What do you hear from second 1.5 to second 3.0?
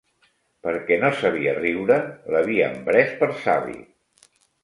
riure, l'havien